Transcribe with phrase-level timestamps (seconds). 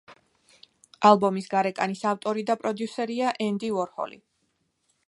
[1.09, 4.21] ალბომის გარეკანის ავტორი და პროდიუსერია ენდი უორჰოლი.